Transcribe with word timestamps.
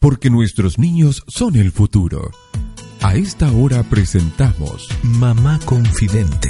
Porque 0.00 0.30
nuestros 0.30 0.78
niños 0.78 1.22
son 1.28 1.56
el 1.56 1.72
futuro. 1.72 2.30
A 3.02 3.16
esta 3.16 3.52
hora 3.52 3.82
presentamos 3.82 4.88
Mamá 5.02 5.60
Confidente. 5.66 6.48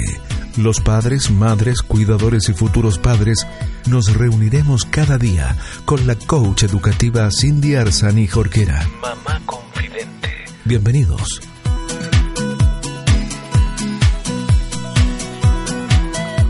Los 0.55 0.79
padres, 0.79 1.29
madres, 1.29 1.81
cuidadores 1.81 2.47
y 2.47 2.53
futuros 2.53 2.97
padres 2.97 3.45
nos 3.89 4.13
reuniremos 4.13 4.85
cada 4.85 5.17
día 5.17 5.57
con 5.83 6.07
la 6.07 6.15
coach 6.15 6.63
educativa 6.63 7.29
Cindy 7.29 7.75
Arzani 7.75 8.25
Jorquera. 8.25 8.87
Mamá 9.01 9.41
Confidente. 9.45 10.29
Bienvenidos. 10.63 11.41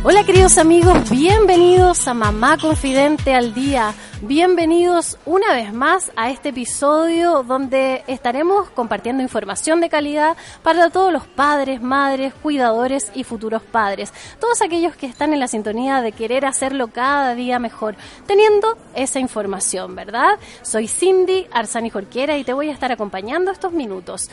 Hola 0.04 0.24
queridos 0.24 0.60
amigos, 0.60 1.10
bienvenidos 1.10 2.08
a 2.08 2.14
Mamá 2.14 2.58
Confidente 2.58 3.34
al 3.34 3.56
Día. 3.56 3.96
Bienvenidos 4.24 5.18
una 5.26 5.52
vez 5.52 5.74
más 5.74 6.12
a 6.16 6.30
este 6.30 6.50
episodio 6.50 7.42
donde 7.42 8.04
estaremos 8.06 8.70
compartiendo 8.70 9.24
información 9.24 9.82
de 9.82 9.90
calidad 9.90 10.38
para 10.62 10.92
todos 10.92 11.12
los 11.12 11.26
padres, 11.26 11.82
madres, 11.82 12.32
cuidadores 12.36 13.12
y 13.16 13.24
futuros 13.24 13.64
padres. 13.64 14.14
Todos 14.40 14.62
aquellos 14.62 14.96
que 14.96 15.08
están 15.08 15.34
en 15.34 15.40
la 15.40 15.48
sintonía 15.48 16.02
de 16.02 16.12
querer 16.12 16.46
hacerlo 16.46 16.90
cada 16.90 17.34
día 17.34 17.58
mejor, 17.58 17.96
teniendo 18.28 18.78
esa 18.94 19.20
información, 19.20 19.96
¿verdad? 19.96 20.38
Soy 20.62 20.88
Cindy 20.88 21.48
Arzani 21.52 21.90
Jorquera 21.90 22.38
y 22.38 22.44
te 22.44 22.54
voy 22.54 22.70
a 22.70 22.74
estar 22.74 22.92
acompañando 22.92 23.50
estos 23.50 23.74
minutos. 23.74 24.30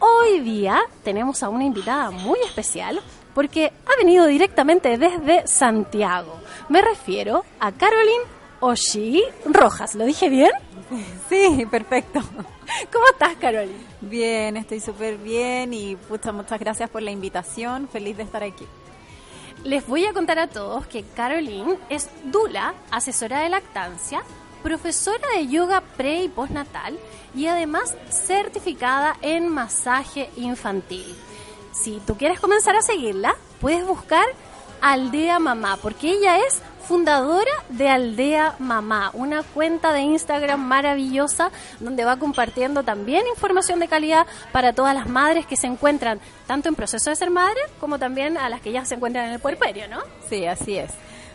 Hoy 0.00 0.40
día 0.40 0.80
tenemos 1.04 1.44
a 1.44 1.50
una 1.50 1.62
invitada 1.62 2.10
muy 2.10 2.40
especial 2.40 3.00
porque 3.32 3.72
ha 3.86 3.96
venido 3.96 4.26
directamente 4.26 4.98
desde 4.98 5.46
Santiago. 5.46 6.34
Me 6.68 6.82
refiero 6.82 7.44
a 7.60 7.70
Caroline 7.70 8.39
Oshi 8.60 9.22
Rojas. 9.44 9.94
¿Lo 9.94 10.04
dije 10.04 10.28
bien? 10.28 10.50
Sí, 11.28 11.66
perfecto. 11.70 12.20
¿Cómo 12.92 13.06
estás, 13.12 13.36
Caroline? 13.36 13.78
Bien, 14.00 14.56
estoy 14.56 14.80
súper 14.80 15.18
bien 15.18 15.72
y 15.72 15.96
muchas 16.32 16.60
gracias 16.60 16.90
por 16.90 17.02
la 17.02 17.10
invitación. 17.10 17.88
Feliz 17.88 18.16
de 18.16 18.22
estar 18.24 18.42
aquí. 18.42 18.66
Les 19.64 19.86
voy 19.86 20.06
a 20.06 20.12
contar 20.12 20.38
a 20.38 20.48
todos 20.48 20.86
que 20.86 21.04
Caroline 21.04 21.76
es 21.90 22.08
Dula, 22.24 22.74
asesora 22.90 23.40
de 23.40 23.50
lactancia, 23.50 24.22
profesora 24.62 25.28
de 25.36 25.48
yoga 25.48 25.82
pre 25.96 26.24
y 26.24 26.28
postnatal 26.28 26.98
y 27.34 27.46
además 27.46 27.96
certificada 28.10 29.16
en 29.22 29.48
masaje 29.48 30.30
infantil 30.36 31.16
si 31.72 32.00
tú 32.06 32.16
quieres 32.16 32.40
comenzar 32.40 32.76
a 32.76 32.82
seguirla, 32.82 33.36
puedes 33.60 33.86
buscar 33.86 34.26
Aldea 34.80 35.38
Mamá, 35.38 35.78
porque 35.80 36.12
ella 36.12 36.38
es 36.46 36.60
fundadora 36.90 37.52
de 37.68 37.88
Aldea 37.88 38.56
Mamá, 38.58 39.12
una 39.14 39.44
cuenta 39.44 39.92
de 39.92 40.00
Instagram 40.00 40.58
maravillosa 40.58 41.52
donde 41.78 42.04
va 42.04 42.16
compartiendo 42.16 42.82
también 42.82 43.22
información 43.28 43.78
de 43.78 43.86
calidad 43.86 44.26
para 44.50 44.72
todas 44.72 44.92
las 44.92 45.08
madres 45.08 45.46
que 45.46 45.54
se 45.54 45.68
encuentran 45.68 46.18
tanto 46.48 46.68
en 46.68 46.74
proceso 46.74 47.10
de 47.10 47.14
ser 47.14 47.30
madre 47.30 47.60
como 47.78 48.00
también 48.00 48.36
a 48.36 48.48
las 48.48 48.60
que 48.60 48.72
ya 48.72 48.84
se 48.84 48.96
encuentran 48.96 49.26
en 49.26 49.34
el 49.34 49.38
puerperio, 49.38 49.86
¿no? 49.86 50.00
Sí, 50.28 50.46
así 50.46 50.78
es. 50.78 50.90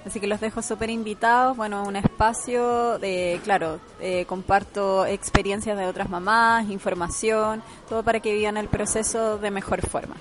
Así 0.05 0.19
que 0.19 0.27
los 0.27 0.41
dejo 0.41 0.61
súper 0.61 0.89
invitados, 0.89 1.55
bueno, 1.55 1.83
un 1.83 1.95
espacio 1.95 2.99
de, 2.99 3.39
claro, 3.45 3.79
eh, 4.01 4.25
comparto 4.25 5.05
experiencias 5.05 5.77
de 5.77 5.85
otras 5.85 6.09
mamás, 6.09 6.69
información, 6.69 7.63
todo 7.88 8.03
para 8.03 8.19
que 8.19 8.33
vivan 8.33 8.57
el 8.57 8.67
proceso 8.67 9.38
de 9.38 9.51
mejor 9.51 9.88
forma. 9.88 10.17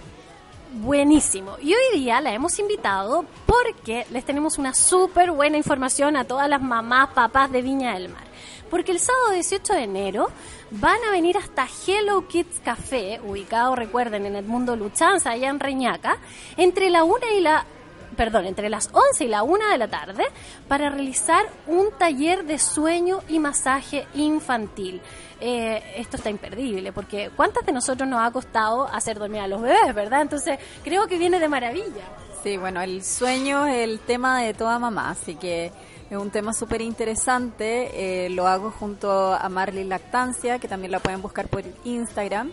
Buenísimo. 0.77 1.57
Y 1.63 1.73
hoy 1.73 2.01
día 2.01 2.21
la 2.21 2.33
hemos 2.33 2.59
invitado 2.59 3.25
porque 3.47 4.07
les 4.11 4.25
tenemos 4.25 4.59
una 4.59 4.75
súper 4.75 5.31
buena 5.31 5.57
información 5.57 6.17
a 6.17 6.25
todas 6.25 6.49
las 6.49 6.61
mamás, 6.61 7.11
papás 7.11 7.53
de 7.53 7.63
Viña 7.63 7.95
del 7.95 8.09
Mar. 8.09 8.25
Porque 8.71 8.91
el 8.91 8.99
sábado 8.99 9.31
18 9.35 9.73
de 9.73 9.83
enero 9.85 10.31
van 10.73 10.99
a 11.09 11.13
venir 11.13 11.39
hasta 11.39 11.69
Hello 11.87 12.27
Kids 12.27 12.61
Café, 12.65 13.21
ubicado, 13.25 13.77
recuerden, 13.77 14.27
en 14.27 14.35
el 14.35 14.47
mundo 14.47 14.75
Luchanza, 14.75 15.31
allá 15.31 15.49
en 15.49 15.61
Reñaca, 15.61 16.19
entre 16.57 16.91
la 16.91 17.05
una 17.05 17.31
y 17.33 17.41
la 17.41 17.65
perdón, 18.15 18.47
entre 18.47 18.69
las 18.69 18.91
11 18.93 19.25
y 19.25 19.29
la 19.29 19.43
1 19.43 19.69
de 19.71 19.79
la 19.79 19.89
tarde 19.89 20.25
para 20.69 20.91
realizar 20.91 21.45
un 21.67 21.91
taller 21.99 22.45
de 22.45 22.59
sueño 22.59 23.21
y 23.29 23.39
masaje 23.39 24.07
infantil. 24.15 25.01
Eh, 25.41 25.83
esto 25.97 26.17
está 26.17 26.31
imperdible, 26.31 26.93
porque 26.93 27.31
¿cuántas 27.37 27.67
de 27.67 27.73
nosotros 27.73 28.09
nos 28.09 28.21
ha 28.21 28.31
costado 28.31 28.87
hacer 28.87 29.19
dormir 29.19 29.41
a 29.41 29.49
los 29.49 29.61
bebés, 29.61 29.95
verdad? 29.95 30.23
Entonces 30.23 30.59
creo 30.83 31.07
que 31.07 31.19
viene 31.19 31.39
de 31.39 31.49
maravilla. 31.49 32.05
Sí, 32.43 32.57
bueno, 32.57 32.83
el 32.83 33.03
sueño 33.03 33.67
es 33.67 33.89
el 33.89 34.01
tema 34.01 34.41
de 34.43 34.55
toda 34.55 34.79
mamá, 34.79 35.11
así 35.11 35.35
que 35.35 35.73
es 36.11 36.17
un 36.17 36.31
tema 36.31 36.53
súper 36.53 36.83
interesante. 36.83 38.27
Eh, 38.27 38.31
lo 38.31 38.47
hago 38.47 38.71
junto 38.71 39.33
a 39.33 39.49
Marley 39.49 39.85
Lactancia, 39.85 40.59
que 40.59 40.69
también 40.69 40.93
la 40.93 41.01
pueden 41.01 41.23
buscar 41.23 41.49
por 41.49 41.63
Instagram. 41.85 42.53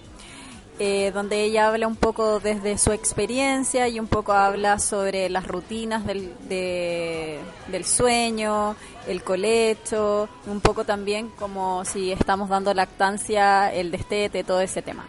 Eh, 0.84 1.12
donde 1.12 1.44
ella 1.44 1.68
habla 1.68 1.86
un 1.86 1.96
poco 1.96 2.40
desde 2.40 2.76
su 2.80 2.92
experiencia 2.92 3.88
y 3.88 4.00
un 4.00 4.08
poco 4.08 4.34
habla 4.34 4.80
sobre 4.80 5.30
las 5.30 5.46
rutinas 5.46 6.08
del, 6.08 6.34
del 6.50 7.86
sueño, 7.86 8.76
el 9.08 9.24
colecho, 9.24 10.28
un 10.48 10.60
poco 10.60 10.84
también 10.84 11.30
como 11.38 11.86
si 11.86 12.12
estamos 12.12 12.50
dando 12.50 12.74
lactancia, 12.74 13.72
el 13.72 13.92
destete, 13.92 14.44
todo 14.44 14.60
ese 14.60 14.82
tema. 14.82 15.06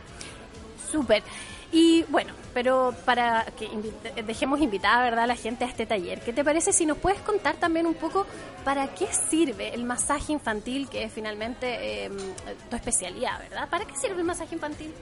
Súper. 0.91 1.23
Y 1.73 2.03
bueno, 2.11 2.35
pero 2.53 2.95
para 3.07 3.47
que 3.59 3.71
dejemos 4.27 4.61
invitada 4.61 5.03
¿verdad? 5.03 5.25
a 5.25 5.27
la 5.27 5.37
gente 5.37 5.65
a 5.65 5.69
este 5.69 5.87
taller, 5.87 6.21
¿qué 6.21 6.35
te 6.35 6.45
parece 6.45 6.75
si 6.75 6.85
nos 6.85 6.99
puedes 6.99 7.21
contar 7.21 7.57
también 7.57 7.87
un 7.87 7.95
poco 7.95 8.27
para 8.63 8.89
qué 8.89 9.07
sirve 9.07 9.75
el 9.75 9.85
masaje 9.85 10.35
infantil, 10.35 10.87
que 10.91 11.05
es 11.05 11.13
finalmente 11.15 12.05
em, 12.05 12.17
tu 12.69 12.77
especialidad, 12.77 13.39
¿verdad? 13.39 13.71
¿Para 13.71 13.87
qué 13.87 13.97
sirve 13.97 14.19
el 14.19 14.27
masaje 14.27 14.55
infantil? 14.55 14.93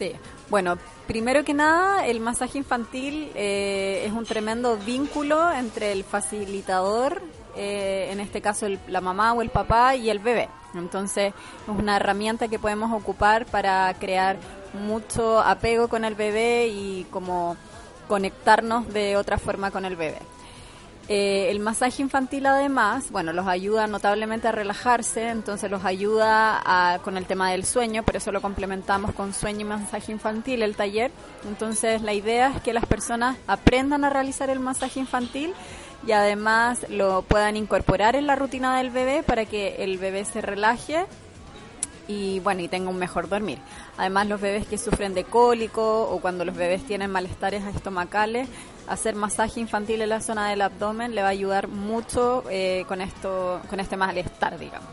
Sí, 0.00 0.12
bueno, 0.48 0.78
primero 1.06 1.44
que 1.44 1.52
nada, 1.52 2.06
el 2.06 2.20
masaje 2.20 2.56
infantil 2.56 3.30
eh, 3.34 4.04
es 4.06 4.12
un 4.12 4.24
tremendo 4.24 4.78
vínculo 4.78 5.52
entre 5.52 5.92
el 5.92 6.04
facilitador, 6.04 7.20
eh, 7.54 8.08
en 8.10 8.18
este 8.18 8.40
caso 8.40 8.66
la 8.88 9.02
mamá 9.02 9.34
o 9.34 9.42
el 9.42 9.50
papá, 9.50 9.96
y 9.96 10.08
el 10.08 10.18
bebé. 10.18 10.48
Entonces, 10.74 11.34
es 11.34 11.68
una 11.68 11.96
herramienta 11.96 12.48
que 12.48 12.58
podemos 12.58 12.98
ocupar 12.98 13.44
para 13.44 13.92
crear 13.92 14.38
mucho 14.72 15.38
apego 15.38 15.88
con 15.88 16.06
el 16.06 16.14
bebé 16.14 16.68
y 16.68 17.06
como 17.10 17.58
conectarnos 18.08 18.90
de 18.94 19.18
otra 19.18 19.36
forma 19.36 19.70
con 19.70 19.84
el 19.84 19.96
bebé. 19.96 20.20
Eh, 21.08 21.50
el 21.50 21.58
masaje 21.58 22.02
infantil 22.02 22.46
además, 22.46 23.10
bueno, 23.10 23.32
los 23.32 23.48
ayuda 23.48 23.88
notablemente 23.88 24.46
a 24.46 24.52
relajarse, 24.52 25.28
entonces 25.28 25.68
los 25.68 25.84
ayuda 25.84 26.60
a, 26.64 27.00
con 27.00 27.16
el 27.16 27.26
tema 27.26 27.50
del 27.50 27.64
sueño, 27.64 28.04
pero 28.04 28.18
eso 28.18 28.30
lo 28.30 28.40
complementamos 28.40 29.12
con 29.12 29.34
sueño 29.34 29.62
y 29.62 29.64
masaje 29.64 30.12
infantil, 30.12 30.62
el 30.62 30.76
taller. 30.76 31.10
Entonces 31.48 32.02
la 32.02 32.12
idea 32.12 32.52
es 32.54 32.62
que 32.62 32.72
las 32.72 32.86
personas 32.86 33.36
aprendan 33.48 34.04
a 34.04 34.10
realizar 34.10 34.50
el 34.50 34.60
masaje 34.60 35.00
infantil 35.00 35.52
y 36.06 36.12
además 36.12 36.86
lo 36.88 37.22
puedan 37.22 37.56
incorporar 37.56 38.14
en 38.14 38.26
la 38.26 38.36
rutina 38.36 38.78
del 38.78 38.90
bebé 38.90 39.24
para 39.24 39.44
que 39.46 39.82
el 39.82 39.98
bebé 39.98 40.24
se 40.24 40.40
relaje 40.40 41.06
y 42.10 42.40
bueno, 42.40 42.60
y 42.60 42.68
tenga 42.68 42.90
un 42.90 42.98
mejor 42.98 43.28
dormir. 43.28 43.58
Además, 43.96 44.26
los 44.26 44.40
bebés 44.40 44.66
que 44.66 44.78
sufren 44.78 45.14
de 45.14 45.24
cólico 45.24 46.10
o 46.10 46.20
cuando 46.20 46.44
los 46.44 46.56
bebés 46.56 46.84
tienen 46.84 47.10
malestares 47.10 47.64
estomacales, 47.64 48.48
hacer 48.90 49.14
masaje 49.14 49.60
infantil 49.60 50.02
en 50.02 50.08
la 50.08 50.20
zona 50.20 50.50
del 50.50 50.62
abdomen 50.62 51.14
le 51.14 51.22
va 51.22 51.28
a 51.28 51.30
ayudar 51.30 51.68
mucho 51.68 52.42
eh, 52.50 52.84
con 52.88 53.00
esto, 53.00 53.60
con 53.70 53.78
este 53.78 53.96
malestar, 53.96 54.58
digamos. 54.58 54.88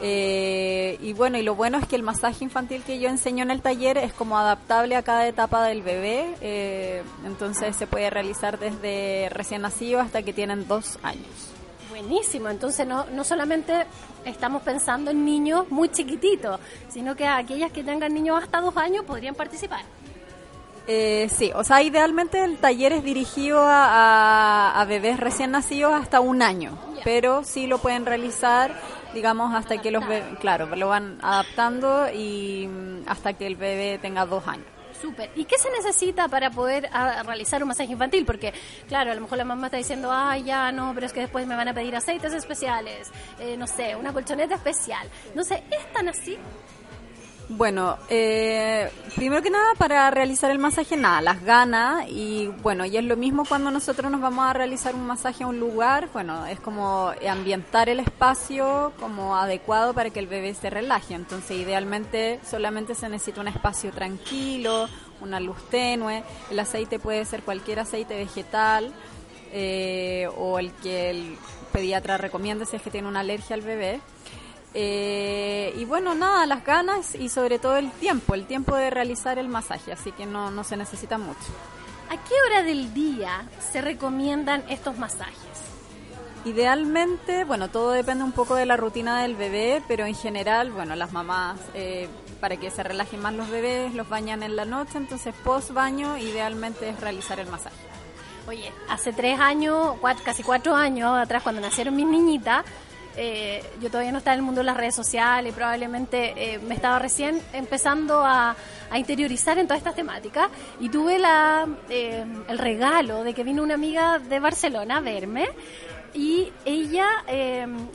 Eh, 0.00 0.98
y 1.00 1.12
bueno, 1.12 1.38
y 1.38 1.42
lo 1.42 1.54
bueno 1.54 1.78
es 1.78 1.86
que 1.86 1.94
el 1.94 2.02
masaje 2.02 2.42
infantil 2.42 2.82
que 2.82 2.98
yo 2.98 3.08
enseño 3.08 3.44
en 3.44 3.50
el 3.50 3.60
taller 3.60 3.98
es 3.98 4.12
como 4.14 4.36
adaptable 4.38 4.96
a 4.96 5.02
cada 5.02 5.28
etapa 5.28 5.62
del 5.64 5.82
bebé, 5.82 6.34
eh, 6.40 7.02
entonces 7.24 7.76
se 7.76 7.86
puede 7.86 8.10
realizar 8.10 8.58
desde 8.58 9.28
recién 9.30 9.62
nacido 9.62 10.00
hasta 10.00 10.22
que 10.22 10.32
tienen 10.32 10.66
dos 10.66 10.98
años. 11.02 11.52
Buenísimo, 11.90 12.48
entonces 12.48 12.86
no, 12.86 13.04
no 13.12 13.22
solamente 13.22 13.86
estamos 14.24 14.62
pensando 14.62 15.10
en 15.10 15.24
niños 15.24 15.70
muy 15.70 15.90
chiquititos, 15.90 16.58
sino 16.88 17.14
que 17.14 17.26
aquellas 17.26 17.70
que 17.70 17.84
tengan 17.84 18.14
niños 18.14 18.42
hasta 18.42 18.60
dos 18.62 18.76
años 18.78 19.04
podrían 19.04 19.34
participar. 19.34 19.84
Eh, 20.86 21.28
sí, 21.30 21.52
o 21.54 21.62
sea, 21.62 21.82
idealmente 21.82 22.42
el 22.42 22.58
taller 22.58 22.92
es 22.92 23.04
dirigido 23.04 23.60
a, 23.64 24.84
bebés 24.88 25.20
recién 25.20 25.52
nacidos 25.52 25.94
hasta 25.94 26.20
un 26.20 26.42
año, 26.42 26.76
pero 27.04 27.44
sí 27.44 27.66
lo 27.66 27.78
pueden 27.78 28.04
realizar 28.04 28.72
digamos, 29.14 29.54
hasta 29.54 29.78
que 29.78 29.90
los 29.90 30.06
bebés, 30.06 30.38
claro, 30.38 30.66
lo 30.74 30.88
van 30.88 31.18
adaptando 31.22 32.08
y 32.12 32.66
mm, 32.66 33.02
hasta 33.06 33.34
que 33.34 33.46
el 33.46 33.56
bebé 33.56 33.98
tenga 33.98 34.24
dos 34.26 34.46
años. 34.46 34.66
Súper. 35.00 35.30
¿Y 35.34 35.44
qué 35.46 35.58
se 35.58 35.68
necesita 35.70 36.28
para 36.28 36.50
poder 36.50 36.88
ah, 36.92 37.22
realizar 37.24 37.60
un 37.62 37.68
masaje 37.68 37.90
infantil? 37.92 38.24
Porque, 38.24 38.54
claro, 38.86 39.10
a 39.10 39.14
lo 39.14 39.20
mejor 39.20 39.38
la 39.38 39.44
mamá 39.44 39.66
está 39.66 39.76
diciendo, 39.76 40.10
ah, 40.12 40.38
ya 40.38 40.70
no, 40.70 40.92
pero 40.94 41.06
es 41.06 41.12
que 41.12 41.20
después 41.20 41.44
me 41.46 41.56
van 41.56 41.66
a 41.66 41.74
pedir 41.74 41.96
aceites 41.96 42.32
especiales, 42.32 43.10
eh, 43.40 43.56
no 43.56 43.66
sé, 43.66 43.96
una 43.96 44.12
colchoneta 44.12 44.54
especial. 44.54 45.08
No 45.34 45.42
sé, 45.42 45.64
¿es 45.70 45.92
tan 45.92 46.08
así? 46.08 46.38
Bueno, 47.54 47.98
eh, 48.08 48.90
primero 49.14 49.42
que 49.42 49.50
nada, 49.50 49.74
para 49.76 50.10
realizar 50.10 50.50
el 50.50 50.58
masaje, 50.58 50.96
nada, 50.96 51.20
las 51.20 51.44
ganas. 51.44 52.08
Y 52.08 52.46
bueno, 52.46 52.86
y 52.86 52.96
es 52.96 53.04
lo 53.04 53.14
mismo 53.14 53.44
cuando 53.44 53.70
nosotros 53.70 54.10
nos 54.10 54.22
vamos 54.22 54.46
a 54.46 54.54
realizar 54.54 54.94
un 54.94 55.06
masaje 55.06 55.44
a 55.44 55.46
un 55.46 55.60
lugar. 55.60 56.08
Bueno, 56.14 56.46
es 56.46 56.58
como 56.60 57.12
ambientar 57.28 57.90
el 57.90 58.00
espacio 58.00 58.92
como 58.98 59.36
adecuado 59.36 59.92
para 59.92 60.08
que 60.08 60.18
el 60.18 60.28
bebé 60.28 60.54
se 60.54 60.70
relaje. 60.70 61.12
Entonces, 61.12 61.58
idealmente, 61.58 62.40
solamente 62.42 62.94
se 62.94 63.10
necesita 63.10 63.42
un 63.42 63.48
espacio 63.48 63.90
tranquilo, 63.90 64.88
una 65.20 65.38
luz 65.38 65.58
tenue. 65.68 66.24
El 66.50 66.58
aceite 66.58 66.98
puede 66.98 67.26
ser 67.26 67.42
cualquier 67.42 67.80
aceite 67.80 68.16
vegetal 68.16 68.94
eh, 69.52 70.26
o 70.38 70.58
el 70.58 70.72
que 70.72 71.10
el 71.10 71.36
pediatra 71.70 72.16
recomiende 72.16 72.64
si 72.64 72.76
es 72.76 72.82
que 72.82 72.90
tiene 72.90 73.08
una 73.08 73.20
alergia 73.20 73.54
al 73.56 73.62
bebé. 73.62 74.00
Eh, 74.74 75.74
y 75.76 75.84
bueno, 75.84 76.14
nada, 76.14 76.46
las 76.46 76.64
ganas 76.64 77.14
y 77.14 77.28
sobre 77.28 77.58
todo 77.58 77.76
el 77.76 77.90
tiempo, 77.92 78.34
el 78.34 78.46
tiempo 78.46 78.74
de 78.74 78.90
realizar 78.90 79.38
el 79.38 79.48
masaje, 79.48 79.92
así 79.92 80.12
que 80.12 80.24
no, 80.24 80.50
no 80.50 80.64
se 80.64 80.76
necesita 80.76 81.18
mucho. 81.18 81.38
¿A 82.08 82.16
qué 82.16 82.34
hora 82.46 82.62
del 82.62 82.92
día 82.94 83.46
se 83.72 83.80
recomiendan 83.80 84.64
estos 84.68 84.98
masajes? 84.98 85.36
Idealmente, 86.44 87.44
bueno, 87.44 87.68
todo 87.68 87.92
depende 87.92 88.24
un 88.24 88.32
poco 88.32 88.56
de 88.56 88.66
la 88.66 88.76
rutina 88.76 89.22
del 89.22 89.36
bebé, 89.36 89.82
pero 89.86 90.06
en 90.06 90.14
general, 90.14 90.72
bueno, 90.72 90.96
las 90.96 91.12
mamás, 91.12 91.60
eh, 91.74 92.08
para 92.40 92.56
que 92.56 92.70
se 92.70 92.82
relajen 92.82 93.20
más 93.20 93.32
los 93.34 93.48
bebés, 93.48 93.94
los 93.94 94.08
bañan 94.08 94.42
en 94.42 94.56
la 94.56 94.64
noche, 94.64 94.98
entonces 94.98 95.34
post 95.44 95.70
baño, 95.70 96.18
idealmente 96.18 96.88
es 96.88 97.00
realizar 97.00 97.38
el 97.38 97.46
masaje. 97.46 97.76
Oye, 98.48 98.72
hace 98.88 99.12
tres 99.12 99.38
años, 99.38 99.94
casi 100.24 100.42
cuatro 100.42 100.74
años 100.74 101.16
atrás, 101.16 101.44
cuando 101.44 101.60
nacieron 101.60 101.94
mis 101.94 102.06
niñitas, 102.06 102.64
eh, 103.16 103.62
yo 103.80 103.88
todavía 103.88 104.12
no 104.12 104.18
estaba 104.18 104.34
en 104.34 104.40
el 104.40 104.46
mundo 104.46 104.60
de 104.60 104.64
las 104.64 104.76
redes 104.76 104.94
sociales, 104.94 105.54
probablemente 105.54 106.34
eh, 106.36 106.58
me 106.58 106.74
estaba 106.74 106.98
recién 106.98 107.40
empezando 107.52 108.24
a, 108.24 108.56
interiorizar 108.94 109.56
en 109.56 109.66
todas 109.66 109.78
estas 109.78 109.94
temáticas 109.94 110.50
y 110.78 110.90
tuve 110.90 111.16
eh, 111.88 112.24
el 112.46 112.58
regalo 112.58 113.24
de 113.24 113.32
que 113.32 113.42
vino 113.42 113.62
una 113.62 113.74
amiga 113.74 114.18
de 114.18 114.38
Barcelona 114.38 114.98
a 114.98 115.00
verme 115.00 115.48
y 116.12 116.52
ella 116.66 117.06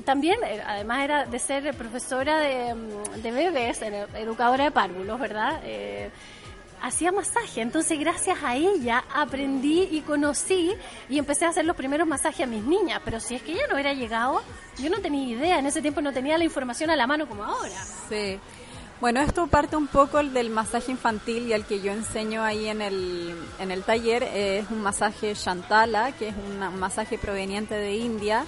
también, 0.05 0.39
además 0.65 1.03
era 1.03 1.25
de 1.27 1.37
ser 1.37 1.75
profesora 1.75 2.39
de, 2.39 2.73
de 3.21 3.31
bebés, 3.31 3.79
educadora 4.15 4.63
de 4.63 4.71
párvulos, 4.71 5.19
¿verdad? 5.19 5.61
Hacía 6.81 7.11
masaje. 7.11 7.61
Entonces, 7.61 7.99
gracias 7.99 8.37
a 8.43 8.55
ella 8.55 9.03
aprendí 9.13 9.87
y 9.91 10.01
conocí 10.01 10.73
y 11.09 11.17
empecé 11.17 11.45
a 11.45 11.49
hacer 11.49 11.65
los 11.65 11.75
primeros 11.75 12.07
masajes 12.07 12.45
a 12.45 12.49
mis 12.49 12.63
niñas. 12.63 13.01
Pero 13.03 13.19
si 13.19 13.35
es 13.35 13.41
que 13.41 13.53
ella 13.53 13.63
no 13.67 13.75
hubiera 13.75 13.93
llegado, 13.93 14.41
yo 14.77 14.89
no 14.89 14.99
tenía 14.99 15.27
idea. 15.27 15.59
En 15.59 15.65
ese 15.65 15.81
tiempo 15.81 16.01
no 16.01 16.13
tenía 16.13 16.37
la 16.37 16.43
información 16.43 16.89
a 16.89 16.95
la 16.95 17.07
mano 17.07 17.27
como 17.27 17.43
ahora. 17.43 17.83
Sí. 18.09 18.39
Bueno, 18.99 19.21
esto 19.21 19.45
parte 19.45 19.75
un 19.75 19.85
poco 19.85 20.23
del 20.23 20.49
masaje 20.49 20.91
infantil 20.91 21.47
y 21.47 21.53
el 21.53 21.65
que 21.65 21.81
yo 21.81 21.91
enseño 21.91 22.43
ahí 22.43 22.67
en 22.67 22.81
el, 22.81 23.35
en 23.59 23.69
el 23.69 23.83
taller 23.83 24.23
es 24.23 24.67
un 24.71 24.81
masaje 24.81 25.35
Shantala, 25.35 26.13
que 26.13 26.29
es 26.29 26.35
un 26.35 26.79
masaje 26.79 27.19
proveniente 27.19 27.75
de 27.75 27.95
India, 27.95 28.43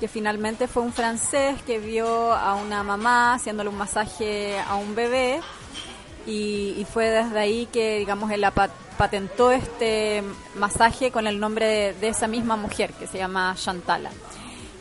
que 0.00 0.08
finalmente 0.08 0.66
fue 0.66 0.82
un 0.82 0.92
francés 0.92 1.62
que 1.64 1.78
vio 1.78 2.32
a 2.32 2.56
una 2.56 2.82
mamá 2.82 3.34
haciéndole 3.34 3.68
un 3.68 3.78
masaje 3.78 4.58
a 4.58 4.74
un 4.74 4.96
bebé 4.96 5.40
y, 6.26 6.86
fue 6.92 7.10
desde 7.10 7.38
ahí 7.38 7.66
que, 7.72 7.98
digamos, 7.98 8.30
él 8.30 8.44
patentó 8.96 9.50
este 9.50 10.22
masaje 10.56 11.10
con 11.10 11.26
el 11.26 11.40
nombre 11.40 11.94
de, 11.94 12.08
esa 12.08 12.26
misma 12.26 12.56
mujer, 12.56 12.92
que 12.92 13.06
se 13.06 13.18
llama 13.18 13.54
Shantala. 13.56 14.10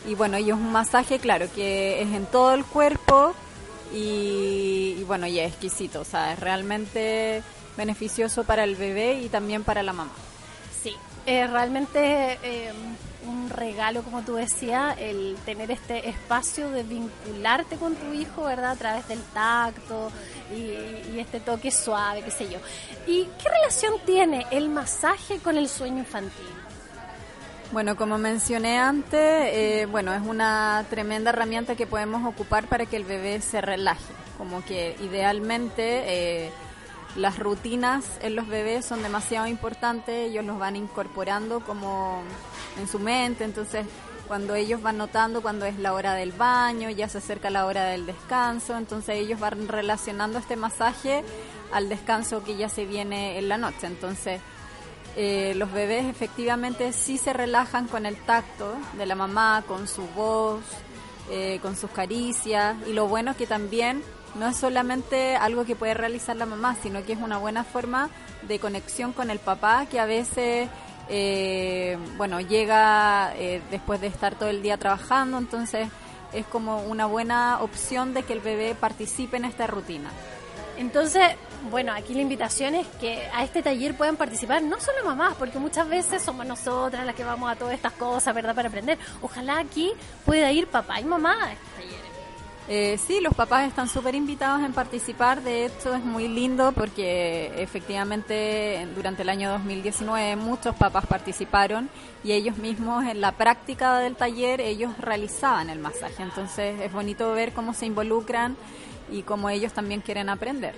Y 0.07 0.15
bueno, 0.15 0.37
y 0.37 0.49
es 0.49 0.55
un 0.55 0.71
masaje, 0.71 1.19
claro, 1.19 1.47
que 1.53 2.01
es 2.01 2.13
en 2.13 2.25
todo 2.25 2.53
el 2.53 2.65
cuerpo 2.65 3.33
y, 3.93 5.03
bueno, 5.05 5.27
y 5.27 5.39
es 5.39 5.51
exquisito, 5.51 6.01
o 6.01 6.05
sea, 6.05 6.33
es 6.33 6.39
realmente 6.39 7.43
beneficioso 7.77 8.43
para 8.43 8.63
el 8.63 8.75
bebé 8.75 9.21
y 9.21 9.29
también 9.29 9.63
para 9.63 9.83
la 9.83 9.93
mamá. 9.93 10.11
Sí, 10.83 10.95
eh, 11.25 11.47
realmente... 11.47 12.39
Eh, 12.43 12.71
un 13.27 13.49
regalo, 13.49 14.03
como 14.03 14.21
tú 14.21 14.35
decías, 14.35 14.95
el 14.99 15.35
tener 15.45 15.71
este 15.71 16.09
espacio 16.09 16.69
de 16.71 16.83
vincularte 16.83 17.77
con 17.77 17.95
tu 17.95 18.13
hijo, 18.13 18.43
¿verdad? 18.43 18.71
A 18.71 18.75
través 18.75 19.07
del 19.07 19.21
tacto 19.33 20.11
y, 20.55 21.19
este 21.19 21.39
toque 21.39 21.71
suave, 21.71 22.21
qué 22.23 22.31
sé 22.31 22.49
yo. 22.49 22.59
¿Y 23.05 23.25
qué 23.41 23.49
relación 23.49 23.93
tiene 24.05 24.45
el 24.51 24.69
masaje 24.69 25.39
con 25.39 25.57
el 25.57 25.67
sueño 25.67 25.99
infantil? 25.99 26.45
Bueno, 27.71 27.97
como 27.97 28.17
mencioné 28.17 28.79
antes, 28.79 29.19
eh, 29.19 29.87
bueno, 29.91 30.13
es 30.13 30.21
una 30.21 30.85
tremenda 30.89 31.31
herramienta 31.31 31.75
que 31.75 31.85
podemos 31.85 32.25
ocupar 32.25 32.67
para 32.67 32.85
que 32.85 32.95
el 32.95 33.03
bebé 33.03 33.41
se 33.41 33.59
relaje. 33.59 34.13
Como 34.37 34.63
que 34.63 34.95
idealmente 35.01 36.45
eh, 36.45 36.51
las 37.17 37.39
rutinas 37.39 38.05
en 38.21 38.35
los 38.35 38.47
bebés 38.47 38.85
son 38.85 39.03
demasiado 39.03 39.47
importantes, 39.47 40.29
ellos 40.29 40.45
los 40.45 40.59
van 40.59 40.75
incorporando 40.75 41.59
como 41.59 42.21
en 42.79 42.87
su 42.87 42.99
mente, 42.99 43.43
entonces 43.43 43.85
cuando 44.27 44.55
ellos 44.55 44.81
van 44.81 44.97
notando 44.97 45.41
cuando 45.41 45.65
es 45.65 45.79
la 45.79 45.93
hora 45.93 46.13
del 46.13 46.33
baño, 46.33 46.89
ya 46.89 47.07
se 47.07 47.19
acerca 47.19 47.49
la 47.49 47.65
hora 47.65 47.85
del 47.85 48.05
descanso, 48.05 48.77
entonces 48.77 49.15
ellos 49.15 49.39
van 49.39 49.67
relacionando 49.67 50.37
este 50.37 50.55
masaje 50.55 51.23
al 51.71 51.89
descanso 51.89 52.43
que 52.43 52.57
ya 52.57 52.69
se 52.69 52.85
viene 52.85 53.39
en 53.39 53.49
la 53.49 53.57
noche. 53.57 53.87
Entonces, 53.87 54.41
eh, 55.15 55.53
los 55.55 55.71
bebés 55.71 56.05
efectivamente 56.05 56.93
sí 56.93 57.17
se 57.17 57.33
relajan 57.33 57.87
con 57.87 58.05
el 58.05 58.17
tacto 58.17 58.73
de 58.97 59.05
la 59.05 59.15
mamá, 59.15 59.63
con 59.67 59.87
su 59.87 60.05
voz, 60.09 60.61
eh, 61.31 61.59
con 61.61 61.75
sus 61.75 61.89
caricias, 61.89 62.75
y 62.85 62.93
lo 62.93 63.07
bueno 63.07 63.31
es 63.31 63.37
que 63.37 63.47
también 63.47 64.03
no 64.35 64.47
es 64.47 64.57
solamente 64.57 65.35
algo 65.35 65.65
que 65.65 65.75
puede 65.75 65.93
realizar 65.93 66.35
la 66.35 66.45
mamá, 66.45 66.75
sino 66.83 67.03
que 67.03 67.13
es 67.13 67.19
una 67.19 67.37
buena 67.37 67.63
forma 67.63 68.09
de 68.47 68.59
conexión 68.59 69.13
con 69.13 69.31
el 69.31 69.39
papá 69.39 69.87
que 69.87 69.99
a 69.99 70.05
veces 70.05 70.69
eh, 71.09 71.97
bueno, 72.17 72.39
llega 72.41 73.33
eh, 73.35 73.61
después 73.71 74.01
de 74.01 74.07
estar 74.07 74.35
todo 74.35 74.49
el 74.49 74.61
día 74.61 74.77
trabajando, 74.77 75.37
entonces 75.37 75.87
es 76.33 76.45
como 76.45 76.81
una 76.81 77.05
buena 77.05 77.61
opción 77.61 78.13
de 78.13 78.23
que 78.23 78.33
el 78.33 78.39
bebé 78.39 78.75
participe 78.75 79.37
en 79.37 79.45
esta 79.45 79.67
rutina. 79.67 80.09
Entonces, 80.77 81.23
bueno, 81.71 81.91
aquí 81.93 82.13
la 82.13 82.21
invitación 82.21 82.75
es 82.75 82.85
que 82.99 83.27
a 83.33 83.43
este 83.43 83.63
taller 83.63 83.95
puedan 83.95 84.15
participar 84.15 84.61
no 84.61 84.79
solo 84.79 85.03
mamás, 85.03 85.35
porque 85.35 85.57
muchas 85.57 85.89
veces 85.89 86.21
somos 86.21 86.45
nosotras 86.45 87.05
las 87.05 87.15
que 87.15 87.23
vamos 87.23 87.51
a 87.51 87.55
todas 87.55 87.73
estas 87.73 87.93
cosas, 87.93 88.33
¿verdad?, 88.35 88.53
para 88.53 88.69
aprender. 88.69 88.97
Ojalá 89.21 89.59
aquí 89.59 89.91
pueda 90.25 90.51
ir 90.51 90.67
papá 90.67 90.99
y 90.99 91.05
mamá 91.05 91.35
a 91.45 91.53
este 91.53 91.65
taller. 91.75 91.96
Eh, 92.69 92.97
sí, 92.97 93.21
los 93.21 93.33
papás 93.33 93.65
están 93.65 93.87
súper 93.87 94.13
invitados 94.13 94.61
en 94.61 94.73
participar. 94.73 95.41
De 95.41 95.65
hecho, 95.65 95.95
es 95.95 96.03
muy 96.03 96.27
lindo 96.27 96.73
porque 96.73 97.53
efectivamente 97.55 98.85
durante 98.93 99.21
el 99.21 99.29
año 99.29 99.51
2019 99.51 100.35
muchos 100.35 100.75
papás 100.75 101.05
participaron 101.05 101.89
y 102.25 102.33
ellos 102.33 102.57
mismos 102.57 103.05
en 103.05 103.21
la 103.21 103.31
práctica 103.31 103.99
del 103.99 104.17
taller 104.17 104.59
ellos 104.59 104.97
realizaban 104.97 105.69
el 105.69 105.79
masaje. 105.79 106.23
Entonces 106.23 106.81
es 106.81 106.91
bonito 106.91 107.31
ver 107.31 107.53
cómo 107.53 107.73
se 107.73 107.85
involucran 107.85 108.57
y 109.09 109.21
cómo 109.21 109.49
ellos 109.49 109.71
también 109.71 110.01
quieren 110.01 110.27
aprender. 110.27 110.75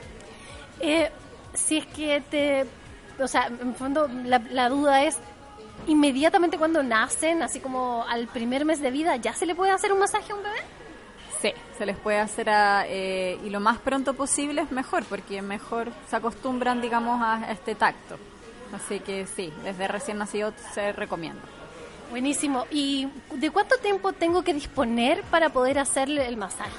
Eh, 0.79 1.09
si 1.55 1.77
es 1.77 1.87
que 1.87 2.21
te, 2.29 2.67
o 3.19 3.27
sea, 3.27 3.47
en 3.47 3.73
fondo 3.73 4.07
la, 4.25 4.37
la 4.51 4.69
duda 4.69 5.03
es 5.05 5.17
inmediatamente 5.87 6.59
cuando 6.59 6.83
nacen, 6.83 7.41
así 7.41 7.59
como 7.59 8.05
al 8.07 8.27
primer 8.27 8.63
mes 8.63 8.79
de 8.79 8.91
vida, 8.91 9.15
¿ya 9.15 9.33
se 9.33 9.47
le 9.47 9.55
puede 9.55 9.71
hacer 9.71 9.91
un 9.91 9.97
masaje 9.97 10.31
a 10.31 10.35
un 10.35 10.43
bebé? 10.43 10.78
Sí, 11.41 11.53
se 11.77 11.85
les 11.85 11.97
puede 11.97 12.19
hacer 12.19 12.49
a, 12.49 12.85
eh, 12.85 13.39
y 13.43 13.49
lo 13.49 13.59
más 13.59 13.79
pronto 13.79 14.13
posible 14.13 14.61
es 14.61 14.71
mejor, 14.71 15.05
porque 15.05 15.41
mejor 15.41 15.91
se 16.09 16.15
acostumbran, 16.15 16.81
digamos, 16.81 17.21
a 17.21 17.51
este 17.51 17.75
tacto. 17.75 18.17
Así 18.73 18.99
que 18.99 19.25
sí, 19.25 19.51
desde 19.63 19.87
recién 19.87 20.17
nacido 20.17 20.53
se 20.73 20.91
recomienda. 20.91 21.41
Buenísimo. 22.09 22.65
¿Y 22.71 23.07
de 23.33 23.51
cuánto 23.51 23.77
tiempo 23.77 24.13
tengo 24.13 24.43
que 24.43 24.53
disponer 24.53 25.23
para 25.23 25.49
poder 25.49 25.79
hacerle 25.79 26.27
el 26.27 26.37
masaje? 26.37 26.71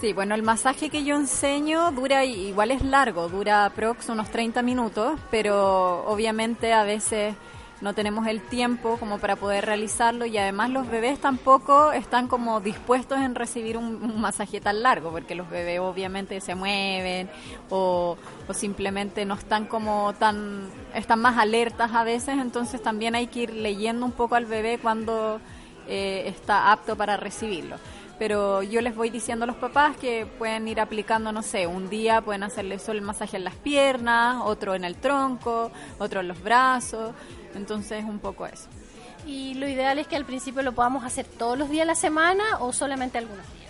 Sí, 0.00 0.14
bueno, 0.14 0.34
el 0.34 0.42
masaje 0.42 0.88
que 0.88 1.04
yo 1.04 1.14
enseño 1.14 1.90
dura, 1.92 2.24
igual 2.24 2.70
es 2.70 2.82
largo, 2.82 3.28
dura 3.28 3.66
aprox 3.66 4.08
unos 4.08 4.30
30 4.30 4.62
minutos, 4.62 5.20
pero 5.30 6.06
obviamente 6.06 6.72
a 6.72 6.84
veces 6.84 7.34
no 7.80 7.94
tenemos 7.94 8.26
el 8.26 8.42
tiempo 8.42 8.96
como 8.98 9.18
para 9.18 9.36
poder 9.36 9.64
realizarlo 9.64 10.26
y 10.26 10.36
además 10.36 10.70
los 10.70 10.88
bebés 10.88 11.18
tampoco 11.18 11.92
están 11.92 12.28
como 12.28 12.60
dispuestos 12.60 13.18
en 13.20 13.34
recibir 13.34 13.76
un, 13.76 14.20
masaje 14.20 14.60
tan 14.60 14.82
largo 14.82 15.10
porque 15.10 15.34
los 15.34 15.48
bebés 15.48 15.80
obviamente 15.80 16.40
se 16.40 16.54
mueven 16.54 17.30
o, 17.70 18.16
simplemente 18.52 19.24
no 19.24 19.34
están 19.34 19.66
como 19.66 20.12
tan 20.14 20.68
están 20.94 21.20
más 21.20 21.38
alertas 21.38 21.92
a 21.94 22.04
veces. 22.04 22.36
Entonces 22.38 22.82
también 22.82 23.14
hay 23.14 23.28
que 23.28 23.40
ir 23.40 23.54
leyendo 23.54 24.04
un 24.04 24.12
poco 24.12 24.34
al 24.34 24.44
bebé 24.44 24.78
cuando 24.78 25.40
eh, 25.86 26.24
está 26.26 26.72
apto 26.72 26.96
para 26.96 27.16
recibirlo 27.16 27.76
pero 28.20 28.62
yo 28.62 28.82
les 28.82 28.94
voy 28.94 29.08
diciendo 29.08 29.44
a 29.44 29.46
los 29.46 29.56
papás 29.56 29.96
que 29.96 30.26
pueden 30.26 30.68
ir 30.68 30.78
aplicando, 30.78 31.32
no 31.32 31.42
sé, 31.42 31.66
un 31.66 31.88
día 31.88 32.20
pueden 32.20 32.42
hacerle 32.42 32.78
solo 32.78 32.98
el 32.98 33.04
masaje 33.04 33.38
en 33.38 33.44
las 33.44 33.54
piernas, 33.54 34.42
otro 34.44 34.74
en 34.74 34.84
el 34.84 34.96
tronco, 34.96 35.72
otro 35.98 36.20
en 36.20 36.28
los 36.28 36.42
brazos, 36.42 37.14
entonces 37.54 38.04
un 38.04 38.18
poco 38.18 38.44
eso. 38.44 38.68
Y 39.26 39.54
lo 39.54 39.66
ideal 39.66 39.98
es 39.98 40.06
que 40.06 40.16
al 40.16 40.26
principio 40.26 40.60
lo 40.60 40.72
podamos 40.72 41.02
hacer 41.02 41.24
todos 41.24 41.56
los 41.58 41.70
días 41.70 41.84
de 41.84 41.86
la 41.86 41.94
semana 41.94 42.44
o 42.58 42.74
solamente 42.74 43.16
algunos 43.16 43.46
días. 43.54 43.69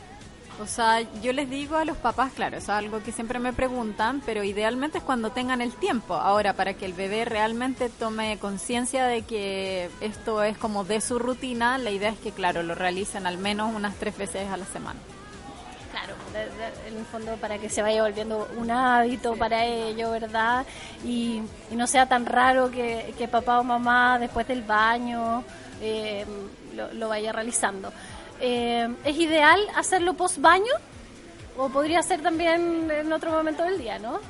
O 0.60 0.66
sea, 0.66 1.00
yo 1.22 1.32
les 1.32 1.48
digo 1.48 1.76
a 1.76 1.86
los 1.86 1.96
papás, 1.96 2.32
claro, 2.34 2.58
es 2.58 2.68
algo 2.68 3.02
que 3.02 3.12
siempre 3.12 3.38
me 3.38 3.54
preguntan, 3.54 4.20
pero 4.26 4.44
idealmente 4.44 4.98
es 4.98 5.04
cuando 5.04 5.30
tengan 5.30 5.62
el 5.62 5.72
tiempo. 5.72 6.12
Ahora, 6.14 6.52
para 6.52 6.74
que 6.74 6.84
el 6.84 6.92
bebé 6.92 7.24
realmente 7.24 7.88
tome 7.88 8.38
conciencia 8.38 9.06
de 9.06 9.22
que 9.22 9.88
esto 10.02 10.42
es 10.42 10.58
como 10.58 10.84
de 10.84 11.00
su 11.00 11.18
rutina, 11.18 11.78
la 11.78 11.90
idea 11.90 12.10
es 12.10 12.18
que, 12.18 12.32
claro, 12.32 12.62
lo 12.62 12.74
realicen 12.74 13.26
al 13.26 13.38
menos 13.38 13.74
unas 13.74 13.94
tres 13.94 14.18
veces 14.18 14.50
a 14.50 14.58
la 14.58 14.66
semana. 14.66 15.00
Claro, 15.92 16.14
en 16.86 16.98
el 16.98 17.04
fondo 17.06 17.36
para 17.36 17.56
que 17.56 17.70
se 17.70 17.80
vaya 17.80 18.02
volviendo 18.02 18.46
un 18.58 18.70
hábito 18.70 19.36
para 19.36 19.64
ello, 19.64 20.10
¿verdad? 20.10 20.66
Y, 21.06 21.40
no 21.70 21.86
sea 21.86 22.04
tan 22.04 22.26
raro 22.26 22.70
que, 22.70 23.28
papá 23.32 23.60
o 23.60 23.64
mamá 23.64 24.18
después 24.18 24.46
del 24.46 24.62
baño 24.62 25.42
eh, 25.80 26.26
lo, 26.74 26.92
lo 26.92 27.08
vaya 27.08 27.32
realizando. 27.32 27.90
Eh, 28.40 28.88
¿Es 29.04 29.16
ideal 29.16 29.60
hacerlo 29.76 30.14
post 30.14 30.38
baño? 30.38 30.72
¿O 31.56 31.68
podría 31.68 32.02
ser 32.02 32.22
también 32.22 32.90
en 32.90 33.12
otro 33.12 33.30
momento 33.30 33.62
del 33.64 33.78
día, 33.78 33.98
no? 33.98 34.20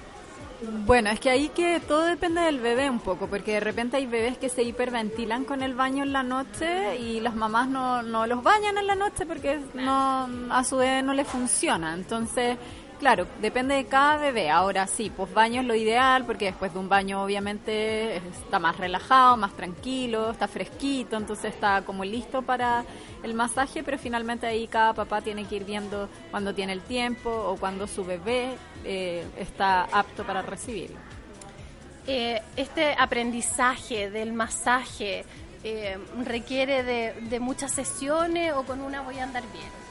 Bueno, 0.84 1.08
es 1.08 1.18
que 1.20 1.30
ahí 1.30 1.48
que 1.48 1.80
todo 1.80 2.02
depende 2.04 2.42
del 2.42 2.58
bebé 2.58 2.90
un 2.90 3.00
poco, 3.00 3.28
porque 3.28 3.52
de 3.52 3.60
repente 3.60 3.96
hay 3.96 4.04
bebés 4.04 4.36
que 4.36 4.50
se 4.50 4.62
hiperventilan 4.62 5.44
con 5.44 5.62
el 5.62 5.74
baño 5.74 6.02
en 6.02 6.12
la 6.12 6.22
noche 6.22 6.98
y 6.98 7.20
las 7.20 7.34
mamás 7.34 7.68
no, 7.68 8.02
no 8.02 8.26
los 8.26 8.42
bañan 8.42 8.76
en 8.76 8.86
la 8.86 8.94
noche 8.94 9.24
porque 9.24 9.58
no 9.72 10.28
a 10.50 10.62
su 10.64 10.76
bebé 10.76 11.02
no 11.02 11.14
le 11.14 11.24
funciona. 11.24 11.94
Entonces, 11.94 12.58
Claro, 13.00 13.26
depende 13.40 13.76
de 13.76 13.86
cada 13.86 14.18
bebé. 14.18 14.50
Ahora 14.50 14.86
sí, 14.86 15.10
pues 15.16 15.32
baño 15.32 15.62
es 15.62 15.66
lo 15.66 15.74
ideal 15.74 16.26
porque 16.26 16.44
después 16.44 16.74
de 16.74 16.80
un 16.80 16.90
baño 16.90 17.22
obviamente 17.24 18.16
está 18.16 18.58
más 18.58 18.76
relajado, 18.76 19.38
más 19.38 19.56
tranquilo, 19.56 20.30
está 20.32 20.46
fresquito, 20.46 21.16
entonces 21.16 21.54
está 21.54 21.80
como 21.80 22.04
listo 22.04 22.42
para 22.42 22.84
el 23.22 23.32
masaje, 23.32 23.82
pero 23.82 23.96
finalmente 23.96 24.46
ahí 24.46 24.66
cada 24.68 24.92
papá 24.92 25.22
tiene 25.22 25.46
que 25.46 25.56
ir 25.56 25.64
viendo 25.64 26.10
cuando 26.30 26.54
tiene 26.54 26.74
el 26.74 26.82
tiempo 26.82 27.30
o 27.30 27.56
cuando 27.56 27.86
su 27.86 28.04
bebé 28.04 28.50
eh, 28.84 29.24
está 29.38 29.84
apto 29.84 30.22
para 30.24 30.42
recibirlo. 30.42 30.98
Eh, 32.06 32.42
este 32.56 32.94
aprendizaje 32.98 34.10
del 34.10 34.34
masaje 34.34 35.24
eh, 35.64 35.96
requiere 36.26 36.82
de, 36.82 37.14
de 37.30 37.40
muchas 37.40 37.72
sesiones 37.72 38.52
o 38.52 38.62
con 38.64 38.82
una 38.82 39.00
voy 39.00 39.18
a 39.20 39.22
andar 39.22 39.44
bien. 39.54 39.89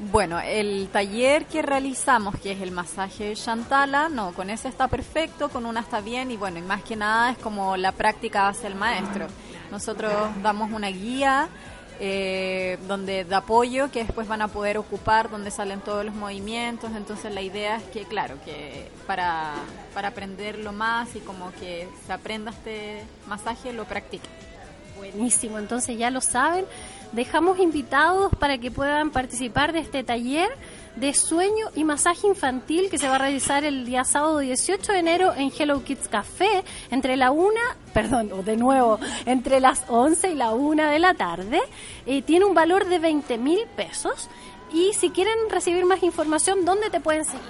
Bueno, 0.00 0.38
el 0.38 0.88
taller 0.92 1.46
que 1.46 1.60
realizamos, 1.60 2.36
que 2.38 2.52
es 2.52 2.60
el 2.60 2.70
masaje 2.70 3.34
Shantala, 3.34 4.08
no, 4.08 4.32
con 4.32 4.48
ese 4.48 4.68
está 4.68 4.86
perfecto, 4.86 5.48
con 5.48 5.66
una 5.66 5.80
está 5.80 6.00
bien 6.00 6.30
y 6.30 6.36
bueno, 6.36 6.58
y 6.58 6.62
más 6.62 6.84
que 6.84 6.94
nada 6.94 7.32
es 7.32 7.38
como 7.38 7.76
la 7.76 7.90
práctica 7.90 8.46
hace 8.46 8.68
el 8.68 8.76
maestro. 8.76 9.26
Nosotros 9.72 10.12
damos 10.40 10.70
una 10.70 10.86
guía 10.86 11.48
eh, 11.98 12.78
donde 12.86 13.24
de 13.24 13.34
apoyo 13.34 13.90
que 13.90 14.04
después 14.04 14.28
van 14.28 14.40
a 14.40 14.46
poder 14.46 14.78
ocupar, 14.78 15.30
donde 15.30 15.50
salen 15.50 15.80
todos 15.80 16.04
los 16.04 16.14
movimientos. 16.14 16.92
Entonces 16.94 17.34
la 17.34 17.42
idea 17.42 17.76
es 17.76 17.82
que, 17.84 18.04
claro, 18.04 18.36
que 18.44 18.88
para, 19.04 19.54
para 19.94 20.08
aprenderlo 20.08 20.72
más 20.72 21.16
y 21.16 21.20
como 21.20 21.50
que 21.54 21.88
se 22.06 22.12
aprenda 22.12 22.52
este 22.52 23.02
masaje, 23.26 23.72
lo 23.72 23.84
practique. 23.84 24.28
Buenísimo, 24.98 25.58
entonces 25.58 25.96
ya 25.96 26.10
lo 26.10 26.20
saben 26.20 26.66
dejamos 27.12 27.58
invitados 27.58 28.30
para 28.38 28.58
que 28.58 28.70
puedan 28.70 29.10
participar 29.10 29.72
de 29.72 29.80
este 29.80 30.04
taller 30.04 30.48
de 30.96 31.14
sueño 31.14 31.68
y 31.74 31.84
masaje 31.84 32.26
infantil 32.26 32.90
que 32.90 32.98
se 32.98 33.08
va 33.08 33.16
a 33.16 33.18
realizar 33.18 33.64
el 33.64 33.86
día 33.86 34.04
sábado 34.04 34.38
18 34.38 34.92
de 34.92 34.98
enero 34.98 35.32
en 35.34 35.52
Hello 35.56 35.82
Kids 35.84 36.08
Café 36.08 36.64
entre 36.90 37.16
la 37.16 37.30
una, 37.30 37.60
perdón, 37.94 38.44
de 38.44 38.56
nuevo, 38.56 38.98
entre 39.24 39.60
las 39.60 39.84
11 39.88 40.32
y 40.32 40.34
la 40.34 40.50
una 40.50 40.90
de 40.90 40.98
la 40.98 41.14
tarde. 41.14 41.60
Eh, 42.06 42.22
tiene 42.22 42.44
un 42.44 42.54
valor 42.54 42.86
de 42.86 42.98
20 42.98 43.38
mil 43.38 43.60
pesos 43.76 44.28
y 44.72 44.92
si 44.94 45.10
quieren 45.10 45.36
recibir 45.50 45.84
más 45.86 46.02
información, 46.02 46.64
¿dónde 46.64 46.90
te 46.90 47.00
pueden 47.00 47.24
seguir? 47.24 47.40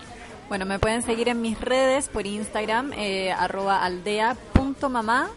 Bueno, 0.49 0.64
me 0.64 0.78
pueden 0.78 1.02
seguir 1.02 1.28
en 1.28 1.43
mis 1.43 1.61
redes 1.61 2.09
por 2.09 2.26
Instagram, 2.26 2.93
eh, 2.95 3.33
arroba 3.33 3.83
aldea.mamá 3.85 5.31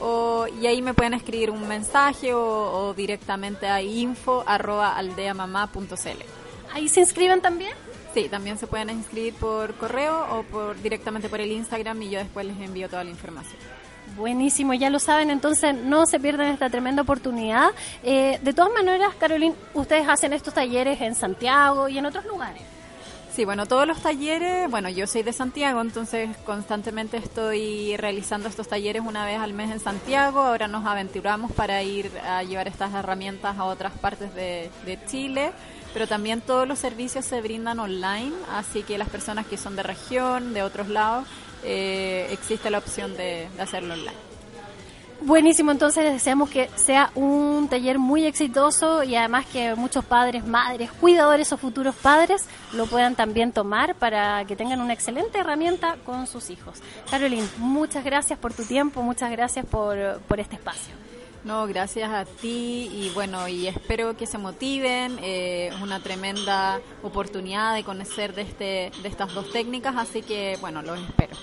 o, 0.00 0.46
y 0.60 0.66
ahí 0.66 0.82
me 0.82 0.94
pueden 0.94 1.14
escribir 1.14 1.50
un 1.50 1.66
mensaje 1.66 2.34
o, 2.34 2.94
directamente 2.94 3.66
a 3.66 3.82
info 3.82 4.44
arroba 4.46 4.96
aldeamamá.cl. 4.96 6.22
¿Ahí 6.72 6.88
se 6.88 7.00
inscriben 7.00 7.40
también? 7.40 7.72
Sí, 8.14 8.28
también 8.28 8.58
se 8.58 8.66
pueden 8.66 8.90
inscribir 8.90 9.34
por 9.34 9.74
correo 9.74 10.26
o 10.30 10.42
por 10.44 10.80
directamente 10.80 11.28
por 11.28 11.40
el 11.40 11.52
Instagram 11.52 12.00
y 12.02 12.10
yo 12.10 12.18
después 12.18 12.46
les 12.46 12.58
envío 12.60 12.88
toda 12.88 13.04
la 13.04 13.10
información. 13.10 13.58
Buenísimo, 14.16 14.72
ya 14.72 14.88
lo 14.88 14.98
saben, 14.98 15.30
entonces 15.30 15.74
no 15.74 16.06
se 16.06 16.18
pierdan 16.18 16.48
esta 16.48 16.70
tremenda 16.70 17.02
oportunidad. 17.02 17.70
Eh, 18.02 18.38
de 18.42 18.52
todas 18.54 18.72
maneras, 18.72 19.14
Carolina, 19.16 19.54
ustedes 19.74 20.08
hacen 20.08 20.32
estos 20.32 20.54
talleres 20.54 21.00
en 21.00 21.14
Santiago 21.14 21.88
y 21.88 21.98
en 21.98 22.06
otros 22.06 22.24
lugares. 22.24 22.62
Sí, 23.36 23.44
bueno, 23.44 23.66
todos 23.66 23.86
los 23.86 24.00
talleres, 24.00 24.70
bueno, 24.70 24.88
yo 24.88 25.06
soy 25.06 25.22
de 25.22 25.30
Santiago, 25.34 25.82
entonces 25.82 26.34
constantemente 26.46 27.18
estoy 27.18 27.94
realizando 27.98 28.48
estos 28.48 28.66
talleres 28.66 29.02
una 29.04 29.26
vez 29.26 29.38
al 29.38 29.52
mes 29.52 29.70
en 29.70 29.78
Santiago. 29.78 30.40
Ahora 30.40 30.68
nos 30.68 30.86
aventuramos 30.86 31.52
para 31.52 31.82
ir 31.82 32.10
a 32.26 32.42
llevar 32.44 32.66
estas 32.66 32.94
herramientas 32.94 33.58
a 33.58 33.64
otras 33.64 33.92
partes 33.92 34.34
de, 34.34 34.70
Chile, 35.06 35.52
pero 35.92 36.06
también 36.06 36.40
todos 36.40 36.66
los 36.66 36.78
servicios 36.78 37.26
se 37.26 37.42
brindan 37.42 37.78
online, 37.78 38.32
así 38.52 38.82
que 38.82 38.96
las 38.96 39.10
personas 39.10 39.44
que 39.46 39.58
son 39.58 39.76
de 39.76 39.82
región, 39.82 40.54
de 40.54 40.62
otros 40.62 40.88
lados, 40.88 41.28
eh, 41.62 42.28
existe 42.30 42.70
la 42.70 42.78
opción 42.78 43.18
de 43.18 43.48
hacerlo 43.58 43.92
online. 43.92 44.35
Buenísimo, 45.22 45.72
entonces 45.72 46.04
les 46.04 46.12
deseamos 46.12 46.50
que 46.50 46.68
sea 46.76 47.10
un 47.14 47.68
taller 47.68 47.98
muy 47.98 48.26
exitoso 48.26 49.02
y 49.02 49.16
además 49.16 49.46
que 49.46 49.74
muchos 49.74 50.04
padres, 50.04 50.46
madres, 50.46 50.90
cuidadores 50.92 51.52
o 51.52 51.56
futuros 51.56 51.94
padres 51.94 52.44
lo 52.74 52.86
puedan 52.86 53.14
también 53.16 53.50
tomar 53.50 53.94
para 53.94 54.44
que 54.44 54.56
tengan 54.56 54.80
una 54.80 54.92
excelente 54.92 55.38
herramienta 55.38 55.96
con 56.04 56.26
sus 56.26 56.50
hijos. 56.50 56.80
Carolina, 57.10 57.46
muchas 57.56 58.04
gracias 58.04 58.38
por 58.38 58.52
tu 58.52 58.64
tiempo, 58.64 59.02
muchas 59.02 59.30
gracias 59.30 59.64
por, 59.64 60.20
por 60.28 60.38
este 60.38 60.56
espacio. 60.56 60.94
No, 61.44 61.66
gracias 61.66 62.10
a 62.10 62.24
ti 62.24 62.90
y 62.92 63.10
bueno, 63.14 63.46
y 63.48 63.68
espero 63.68 64.16
que 64.16 64.26
se 64.26 64.36
motiven. 64.36 65.16
Eh, 65.22 65.68
es 65.68 65.80
una 65.80 66.00
tremenda 66.00 66.80
oportunidad 67.02 67.74
de 67.74 67.84
conocer 67.84 68.34
de, 68.34 68.42
este, 68.42 68.92
de 69.00 69.08
estas 69.08 69.32
dos 69.32 69.52
técnicas, 69.52 69.94
así 69.96 70.22
que 70.22 70.58
bueno, 70.60 70.82
los 70.82 70.98
espero. 70.98 71.36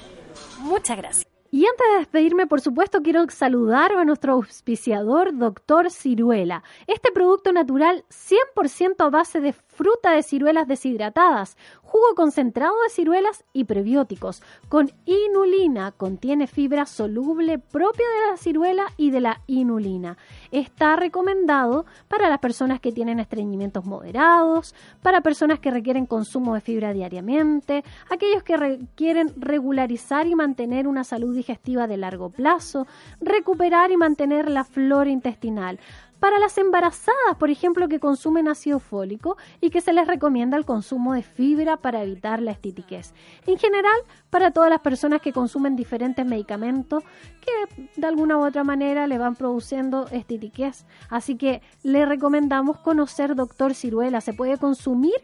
Muchas 0.60 0.98
gracias. 0.98 1.33
Y 1.54 1.68
antes 1.68 1.86
de 1.92 2.00
despedirme, 2.00 2.48
por 2.48 2.62
supuesto, 2.62 3.04
quiero 3.04 3.30
saludar 3.30 3.92
a 3.92 4.06
nuestro 4.06 4.34
auspiciador, 4.34 5.38
Doctor 5.38 5.92
Ciruela. 5.92 6.64
Este 6.88 7.12
producto 7.12 7.54
natural 7.54 8.06
100% 8.10 9.06
a 9.06 9.10
base 9.12 9.40
de 9.40 9.54
fruta 9.54 10.14
de 10.14 10.24
ciruelas 10.24 10.68
deshidratadas, 10.68 11.56
jugo 11.94 12.16
concentrado 12.16 12.74
de 12.82 12.90
ciruelas 12.90 13.44
y 13.54 13.66
prebióticos, 13.66 14.42
con 14.68 14.92
inulina, 15.06 15.92
contiene 15.92 16.48
fibra 16.48 16.88
soluble 16.88 17.60
propia 17.60 18.08
de 18.08 18.32
la 18.32 18.38
ciruela 18.38 18.86
y 18.98 19.12
de 19.12 19.22
la 19.22 19.42
inulina. 19.46 20.18
Está 20.52 20.96
recomendado 20.96 21.86
para 22.08 22.30
las 22.30 22.40
personas 22.40 22.80
que 22.80 22.92
tienen 22.92 23.20
estreñimientos 23.20 23.86
moderados, 23.86 24.74
para 25.04 25.22
personas 25.22 25.60
que 25.60 25.70
requieren 25.70 26.08
consumo 26.08 26.56
de 26.56 26.62
fibra 26.62 26.94
diariamente, 26.94 27.84
aquellos 28.10 28.42
que 28.42 28.58
requieren 28.58 29.32
regularizar 29.38 30.26
y 30.26 30.34
mantener 30.34 30.88
una 30.88 31.04
salud 31.04 31.36
digestiva 31.44 31.88
de 31.88 31.98
largo 31.98 32.30
plazo, 32.30 32.88
recuperar 33.20 33.92
y 33.92 33.98
mantener 33.98 34.50
la 34.50 34.64
flora 34.64 35.10
intestinal, 35.10 35.80
para 36.24 36.40
las 36.40 36.58
embarazadas, 36.58 37.36
por 37.38 37.50
ejemplo, 37.50 37.90
que 37.90 38.00
consumen 38.00 38.48
ácido 38.48 38.80
fólico 38.80 39.36
y 39.60 39.72
que 39.72 39.82
se 39.82 39.92
les 39.92 40.08
recomienda 40.08 40.56
el 40.56 40.64
consumo 40.64 41.16
de 41.16 41.22
fibra 41.22 41.76
para 41.76 42.02
evitar 42.02 42.42
la 42.42 42.52
estitiquez. 42.52 43.14
En 43.46 43.58
general, 43.58 43.98
para 44.30 44.52
todas 44.52 44.70
las 44.70 44.80
personas 44.80 45.22
que 45.22 45.34
consumen 45.34 45.76
diferentes 45.76 46.26
medicamentos 46.26 47.04
que 47.42 47.84
de 47.98 48.08
alguna 48.08 48.38
u 48.38 48.46
otra 48.46 48.64
manera 48.64 49.06
le 49.06 49.18
van 49.18 49.36
produciendo 49.36 50.08
estitiquez. 50.14 50.86
Así 51.10 51.36
que 51.36 51.62
le 51.84 52.06
recomendamos 52.06 52.78
conocer 52.78 53.36
Doctor 53.36 53.74
Ciruela. 53.74 54.22
Se 54.22 54.32
puede 54.32 54.58
consumir 54.58 55.16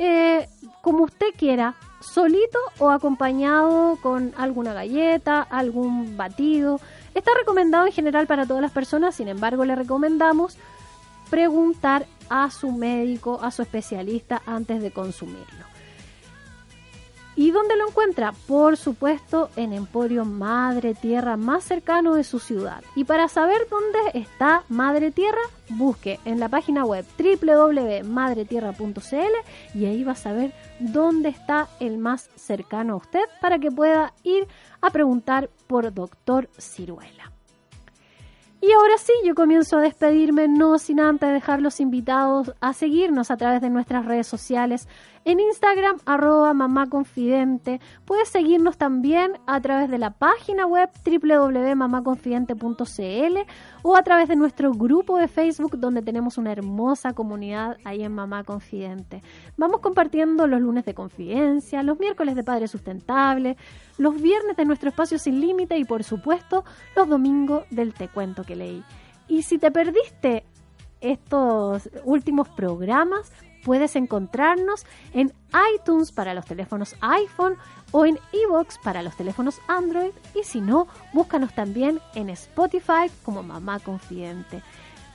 eh, 0.00 0.48
como 0.80 1.04
usted 1.04 1.28
quiera, 1.36 1.76
solito 2.02 2.58
o 2.78 2.90
acompañado 2.90 3.96
con 4.02 4.32
alguna 4.36 4.72
galleta, 4.72 5.42
algún 5.42 6.16
batido. 6.16 6.80
Está 7.14 7.30
recomendado 7.38 7.86
en 7.86 7.92
general 7.92 8.26
para 8.26 8.46
todas 8.46 8.62
las 8.62 8.72
personas, 8.72 9.14
sin 9.14 9.28
embargo 9.28 9.64
le 9.64 9.74
recomendamos 9.74 10.56
preguntar 11.30 12.06
a 12.28 12.50
su 12.50 12.72
médico, 12.72 13.40
a 13.42 13.50
su 13.50 13.62
especialista 13.62 14.42
antes 14.46 14.82
de 14.82 14.90
consumirlo. 14.90 15.71
¿Y 17.34 17.50
dónde 17.50 17.76
lo 17.76 17.88
encuentra? 17.88 18.34
Por 18.46 18.76
supuesto, 18.76 19.48
en 19.56 19.72
Emporio 19.72 20.26
Madre 20.26 20.92
Tierra 20.94 21.38
más 21.38 21.64
cercano 21.64 22.14
de 22.14 22.24
su 22.24 22.38
ciudad. 22.38 22.84
Y 22.94 23.04
para 23.04 23.26
saber 23.28 23.66
dónde 23.70 23.98
está 24.12 24.64
Madre 24.68 25.12
Tierra, 25.12 25.40
busque 25.70 26.20
en 26.26 26.40
la 26.40 26.50
página 26.50 26.84
web 26.84 27.06
www.madretierra.cl 27.18 29.74
y 29.74 29.86
ahí 29.86 30.04
va 30.04 30.12
a 30.12 30.16
saber 30.16 30.52
dónde 30.78 31.30
está 31.30 31.68
el 31.80 31.96
más 31.96 32.28
cercano 32.36 32.92
a 32.92 32.96
usted 32.96 33.24
para 33.40 33.58
que 33.58 33.70
pueda 33.70 34.12
ir 34.24 34.46
a 34.82 34.90
preguntar 34.90 35.48
por 35.66 35.94
Doctor 35.94 36.50
Ciruela. 36.58 37.32
Y 38.64 38.70
ahora 38.70 38.96
sí, 38.96 39.12
yo 39.24 39.34
comienzo 39.34 39.78
a 39.78 39.80
despedirme, 39.80 40.46
no 40.46 40.78
sin 40.78 41.00
antes 41.00 41.32
dejar 41.32 41.60
los 41.60 41.80
invitados 41.80 42.52
a 42.60 42.72
seguirnos 42.72 43.32
a 43.32 43.36
través 43.36 43.60
de 43.60 43.70
nuestras 43.70 44.06
redes 44.06 44.28
sociales. 44.28 44.86
En 45.24 45.38
Instagram, 45.38 45.98
arroba 46.04 46.52
mamá 46.52 46.88
confidente. 46.88 47.80
Puedes 48.04 48.28
seguirnos 48.28 48.76
también 48.76 49.38
a 49.46 49.60
través 49.60 49.88
de 49.88 49.98
la 49.98 50.10
página 50.10 50.66
web 50.66 50.90
www.mamaconfidente.cl 51.04 53.38
o 53.82 53.96
a 53.96 54.02
través 54.02 54.26
de 54.26 54.34
nuestro 54.34 54.72
grupo 54.72 55.18
de 55.18 55.28
Facebook 55.28 55.78
donde 55.78 56.02
tenemos 56.02 56.38
una 56.38 56.50
hermosa 56.50 57.12
comunidad 57.12 57.76
ahí 57.84 58.02
en 58.02 58.12
Mamá 58.12 58.42
Confidente. 58.42 59.22
Vamos 59.56 59.80
compartiendo 59.80 60.48
los 60.48 60.60
lunes 60.60 60.84
de 60.84 60.94
confidencia, 60.94 61.84
los 61.84 62.00
miércoles 62.00 62.34
de 62.34 62.42
Padre 62.42 62.66
Sustentable, 62.66 63.56
los 63.98 64.20
viernes 64.20 64.56
de 64.56 64.64
nuestro 64.64 64.88
espacio 64.88 65.20
sin 65.20 65.40
límite 65.40 65.78
y 65.78 65.84
por 65.84 66.02
supuesto 66.02 66.64
los 66.96 67.08
domingos 67.08 67.62
del 67.70 67.94
Te 67.94 68.08
Cuento 68.08 68.42
que 68.42 68.56
leí. 68.56 68.82
Y 69.28 69.42
si 69.42 69.58
te 69.58 69.70
perdiste 69.70 70.42
estos 71.00 71.88
últimos 72.04 72.48
programas, 72.48 73.30
puedes 73.64 73.96
encontrarnos 73.96 74.84
en 75.12 75.32
iTunes 75.74 76.12
para 76.12 76.34
los 76.34 76.44
teléfonos 76.44 76.96
iPhone 77.00 77.56
o 77.90 78.06
en 78.06 78.18
iVoox 78.32 78.78
para 78.82 79.02
los 79.02 79.16
teléfonos 79.16 79.60
Android 79.68 80.12
y 80.34 80.44
si 80.44 80.60
no, 80.60 80.88
búscanos 81.12 81.54
también 81.54 82.00
en 82.14 82.30
Spotify 82.30 83.10
como 83.22 83.42
Mamá 83.42 83.78
Confidente. 83.80 84.62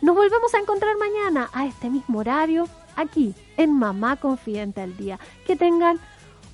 Nos 0.02 0.16
volvemos 0.16 0.54
a 0.54 0.60
encontrar 0.60 0.96
mañana 0.98 1.50
a 1.54 1.66
este 1.66 1.90
mismo 1.90 2.20
horario 2.20 2.68
aquí 2.96 3.34
en 3.58 3.74
Mamá 3.74 4.18
Confidente 4.18 4.82
al 4.82 4.96
Día. 4.96 5.20
Que 5.46 5.56
tengan 5.56 6.00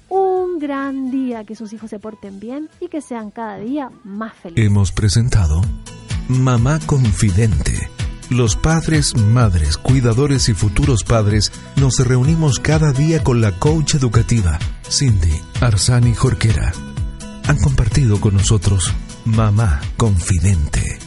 un 0.08 0.60
gran 0.60 1.12
día, 1.12 1.44
que 1.44 1.56
sus 1.56 1.74
hijos 1.74 1.90
se 1.90 2.00
porten 2.00 2.40
bien 2.40 2.70
y 2.80 2.88
que 2.88 3.02
sean 3.02 3.32
cada 3.32 3.58
día 3.58 3.92
más 4.04 4.34
felices. 4.34 4.66
Hemos 4.66 4.92
presentado 4.92 5.62
Mamá 6.30 6.80
Confidente. 6.86 7.93
Los 8.34 8.56
padres, 8.56 9.16
madres, 9.16 9.78
cuidadores 9.78 10.50
y 10.50 10.56
futuros 10.56 11.04
padres 11.04 11.52
nos 11.76 12.00
reunimos 12.00 12.58
cada 12.58 12.92
día 12.92 13.24
con 13.24 13.42
la 13.42 13.52
coach 13.60 13.94
educativa, 13.94 14.58
Cindy 14.90 15.40
Arsani 15.62 16.16
Jorquera. 16.16 16.74
Han 17.46 17.58
compartido 17.60 18.20
con 18.20 18.34
nosotros 18.34 18.92
Mamá 19.24 19.82
Confidente. 19.98 21.03